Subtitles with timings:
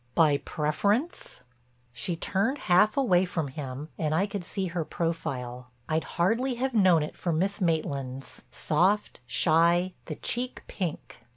[0.15, 1.41] "By preference?"
[1.93, 5.69] She turned half away from him and I could see her profile.
[5.87, 11.19] I'd hardly have known it for Miss Maitland's, soft, shy, the cheek pink.